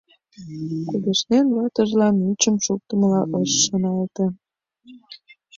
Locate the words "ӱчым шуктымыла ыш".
2.29-3.51